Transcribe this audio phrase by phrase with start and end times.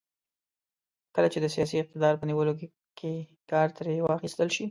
[1.15, 2.53] کله چې د سیاسي اقتدار په نیولو
[2.99, 3.11] کې
[3.51, 4.59] کار ترې واخیستل شي.